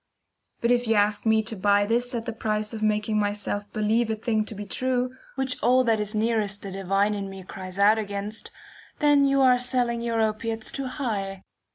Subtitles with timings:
[0.61, 4.09] But if you ask me to buy this at the price of making myself believe
[4.09, 7.77] a thing to be true, which all that is nearest the divine in me cries
[7.77, 8.49] out against,
[8.97, 11.43] then you are selling your opiates too high.